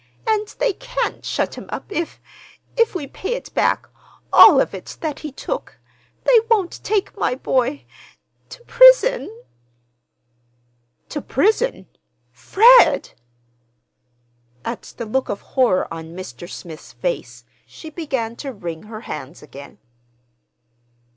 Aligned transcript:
And 0.25 0.47
they 0.57 0.73
can't 0.73 1.23
shut 1.23 1.53
him 1.53 1.67
up 1.69 1.91
if—if 1.91 2.95
we 2.95 3.05
pay 3.05 3.35
it 3.35 3.53
back—all 3.53 4.59
of 4.59 4.73
it 4.73 4.97
that 5.01 5.19
he 5.19 5.31
took? 5.31 5.77
They 6.23 6.39
won't 6.49 6.83
take 6.83 7.15
my 7.15 7.35
boy—to 7.35 8.63
prison?" 8.63 9.29
"To 11.09 11.21
prison—Fred!" 11.21 13.11
At 14.65 14.81
the 14.97 15.05
look 15.05 15.29
of 15.29 15.41
horror 15.41 15.87
on 15.93 16.15
Mr. 16.15 16.49
Smith's 16.49 16.93
face, 16.93 17.45
she 17.67 17.91
began 17.91 18.35
to 18.37 18.51
wring 18.51 18.81
her 18.81 19.01
hands 19.01 19.43
again. 19.43 19.77